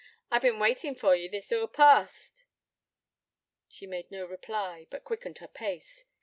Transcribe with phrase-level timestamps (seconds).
[0.31, 2.43] I've bin waitin' for ye, this hoor past.'
[3.67, 6.05] She made no reply, but quickened her pace.